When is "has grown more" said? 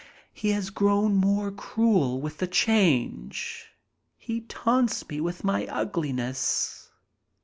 0.53-1.51